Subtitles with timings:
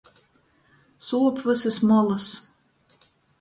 [1.09, 2.27] Suop vysys molys.